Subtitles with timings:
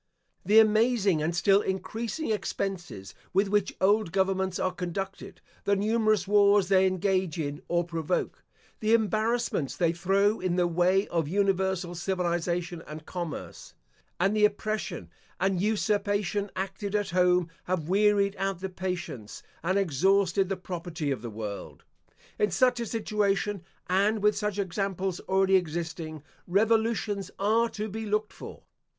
[0.43, 6.69] The amazing and still increasing expenses with which old governments are conducted, the numerous wars
[6.69, 8.43] they engage in or provoke,
[8.79, 13.75] the embarrassments they throw in the way of universal civilisation and commerce,
[14.19, 20.49] and the oppression and usurpation acted at home, have wearied out the patience, and exhausted
[20.49, 21.83] the property of the world.
[22.39, 28.33] In such a situation, and with such examples already existing, revolutions are to be looked
[28.33, 28.63] for.